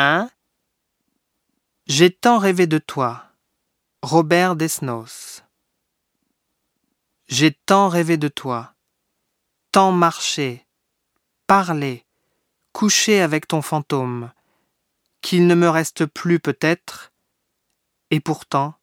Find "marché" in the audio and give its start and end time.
9.90-10.64